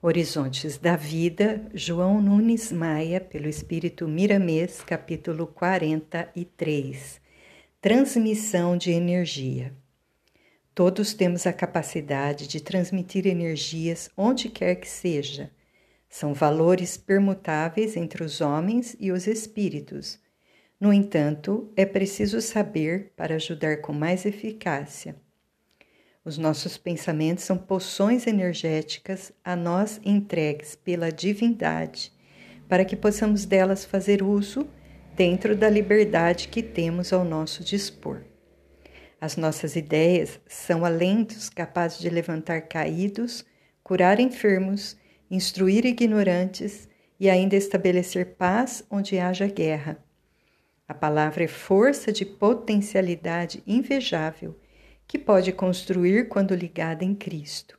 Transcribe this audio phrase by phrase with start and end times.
[0.00, 7.20] Horizontes da Vida, João Nunes Maia, pelo Espírito Miramês, capítulo 43.
[7.80, 9.74] Transmissão de energia.
[10.72, 15.50] Todos temos a capacidade de transmitir energias onde quer que seja.
[16.08, 20.20] São valores permutáveis entre os homens e os espíritos.
[20.78, 25.16] No entanto, é preciso saber para ajudar com mais eficácia.
[26.24, 32.12] Os nossos pensamentos são poções energéticas a nós entregues pela divindade,
[32.68, 34.68] para que possamos delas fazer uso
[35.16, 38.22] dentro da liberdade que temos ao nosso dispor.
[39.20, 43.44] As nossas ideias são alentos capazes de levantar caídos,
[43.82, 44.96] curar enfermos,
[45.30, 46.88] instruir ignorantes
[47.18, 49.98] e ainda estabelecer paz onde haja guerra.
[50.86, 54.56] A palavra é força de potencialidade invejável
[55.08, 57.78] que pode construir quando ligada em Cristo.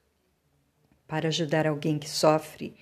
[1.08, 2.74] Para ajudar alguém que sofre,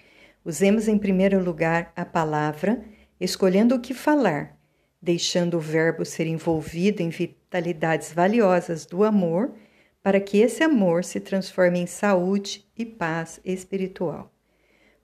[0.43, 2.81] usemos em primeiro lugar a palavra,
[3.19, 4.57] escolhendo o que falar,
[5.01, 9.53] deixando o verbo ser envolvido em vitalidades valiosas do amor,
[10.01, 14.33] para que esse amor se transforme em saúde e paz espiritual.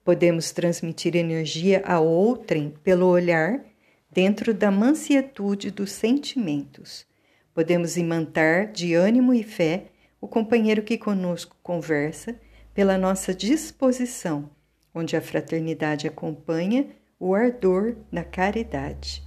[0.02, 3.62] Podemos transmitir energia a outrem pelo olhar,
[4.10, 7.06] dentro da mansietude dos sentimentos
[7.54, 9.86] Podemos imantar de ânimo e fé
[10.20, 12.38] o companheiro que conosco conversa
[12.74, 14.50] pela nossa disposição,
[14.92, 16.88] onde a fraternidade acompanha
[17.18, 19.22] o ardor da caridade.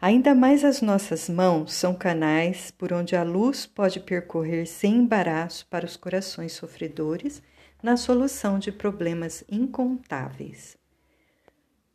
[0.00, 5.66] Ainda mais as nossas mãos são canais por onde a luz pode percorrer sem embaraço
[5.68, 7.42] para os corações sofredores
[7.82, 10.78] na solução de problemas incontáveis.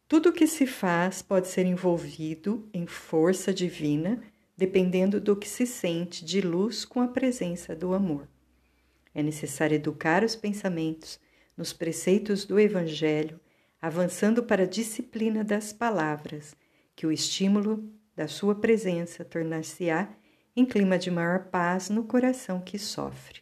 [0.07, 4.21] Tudo o que se faz pode ser envolvido em força divina
[4.61, 8.27] dependendo do que se sente de luz com a presença do amor.
[9.11, 11.19] É necessário educar os pensamentos
[11.57, 13.39] nos preceitos do Evangelho,
[13.81, 16.55] avançando para a disciplina das palavras,
[16.95, 20.13] que o estímulo da sua presença tornar-se-á
[20.55, 23.41] em clima de maior paz no coração que sofre.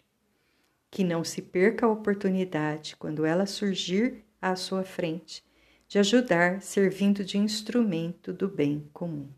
[0.90, 5.44] Que não se perca a oportunidade, quando ela surgir à sua frente,
[5.86, 9.30] de ajudar servindo de instrumento do bem comum.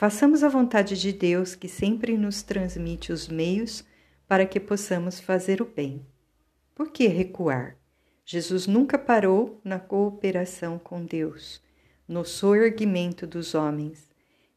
[0.00, 3.84] Façamos a vontade de Deus que sempre nos transmite os meios
[4.26, 6.06] para que possamos fazer o bem.
[6.74, 7.76] Por que recuar?
[8.24, 11.62] Jesus nunca parou na cooperação com Deus,
[12.08, 14.08] no soerguimento dos homens.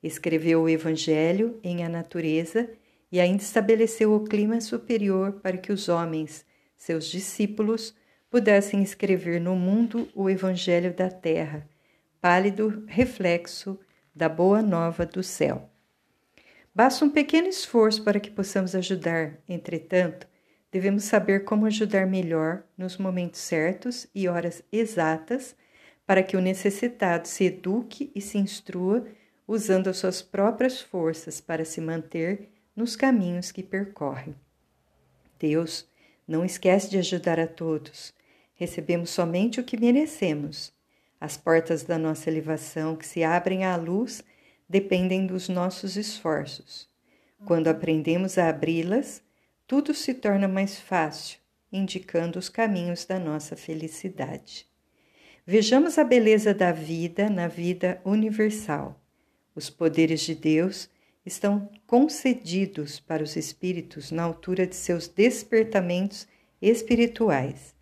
[0.01, 2.71] Escreveu o Evangelho em a natureza
[3.11, 6.45] e ainda estabeleceu o clima superior para que os homens,
[6.77, 7.93] seus discípulos,
[8.29, 11.67] pudessem escrever no mundo o Evangelho da terra,
[12.21, 13.77] pálido reflexo
[14.15, 15.69] da boa nova do céu.
[16.73, 20.27] Basta um pequeno esforço para que possamos ajudar, entretanto,
[20.71, 25.55] devemos saber como ajudar melhor nos momentos certos e horas exatas
[26.05, 29.05] para que o necessitado se eduque e se instrua
[29.47, 34.33] usando as suas próprias forças para se manter nos caminhos que percorre.
[35.37, 35.87] Deus
[36.27, 38.13] não esquece de ajudar a todos.
[38.55, 40.73] Recebemos somente o que merecemos.
[41.23, 44.21] As portas da nossa elevação que se abrem à luz
[44.67, 46.89] dependem dos nossos esforços.
[47.45, 49.23] Quando aprendemos a abri-las,
[49.65, 51.39] tudo se torna mais fácil,
[51.71, 54.67] indicando os caminhos da nossa felicidade.
[55.47, 59.01] Vejamos a beleza da vida na vida universal.
[59.55, 60.89] Os poderes de Deus
[61.25, 66.27] estão concedidos para os espíritos na altura de seus despertamentos
[66.61, 67.73] espirituais.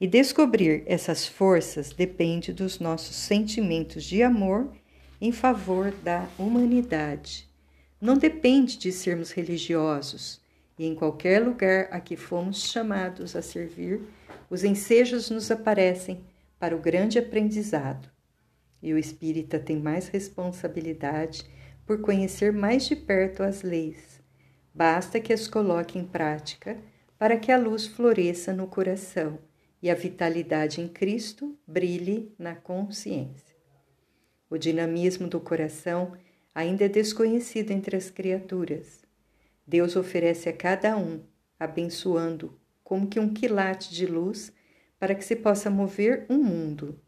[0.00, 4.72] E descobrir essas forças depende dos nossos sentimentos de amor
[5.20, 7.46] em favor da humanidade.
[8.00, 10.40] Não depende de sermos religiosos,
[10.78, 14.00] e em qualquer lugar a que fomos chamados a servir,
[14.48, 16.24] os ensejos nos aparecem
[16.58, 18.08] para o grande aprendizado.
[18.82, 21.44] E o espírita tem mais responsabilidade
[21.84, 24.18] por conhecer mais de perto as leis.
[24.74, 26.78] Basta que as coloque em prática
[27.18, 29.38] para que a luz floresça no coração
[29.82, 33.54] e a vitalidade em Cristo brilhe na consciência.
[34.48, 36.12] O dinamismo do coração
[36.54, 39.02] ainda é desconhecido entre as criaturas.
[39.66, 41.20] Deus oferece a cada um,
[41.58, 44.52] abençoando, como que um quilate de luz
[44.98, 47.00] para que se possa mover um mundo.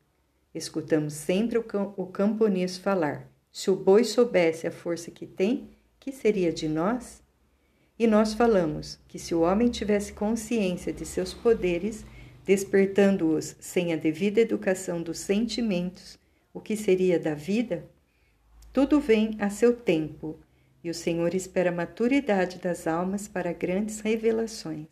[0.55, 6.53] Escutamos sempre o camponês falar: se o boi soubesse a força que tem, que seria
[6.53, 7.23] de nós?
[7.99, 12.05] E nós falamos que se o homem tivesse consciência de seus poderes,
[12.45, 16.19] despertando-os sem a devida educação dos sentimentos,
[16.53, 17.85] o que seria da vida?
[18.73, 20.39] Tudo vem a seu tempo,
[20.83, 24.87] e o Senhor espera a maturidade das almas para grandes revelações.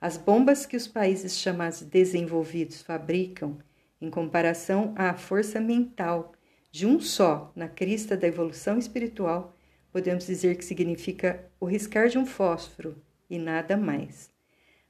[0.00, 3.58] As bombas que os países chamados desenvolvidos fabricam,
[4.00, 6.32] em comparação à força mental
[6.70, 9.56] de um só na crista da evolução espiritual,
[9.90, 14.37] podemos dizer que significa o riscar de um fósforo e nada mais.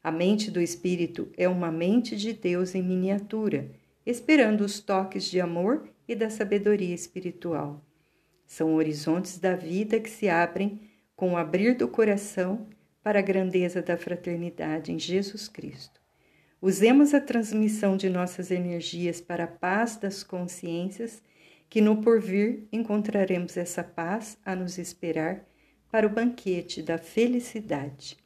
[0.02, 3.70] A mente do espírito é uma mente de Deus em miniatura,
[4.06, 7.84] esperando os toques de amor e da sabedoria espiritual.
[8.46, 10.80] São horizontes da vida que se abrem
[11.14, 12.66] com o abrir do coração
[13.02, 16.00] para a grandeza da fraternidade em Jesus Cristo.
[16.62, 21.22] Usemos a transmissão de nossas energias para a paz das consciências,
[21.68, 25.44] que no porvir encontraremos essa paz a nos esperar
[25.90, 28.16] para o banquete da felicidade.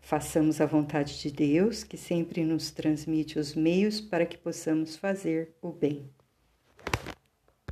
[0.00, 5.54] Façamos a vontade de Deus, que sempre nos transmite os meios para que possamos fazer
[5.62, 6.10] o bem.